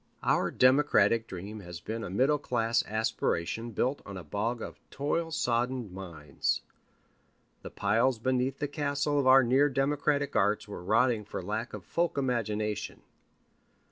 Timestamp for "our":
0.23-0.49, 9.27-9.43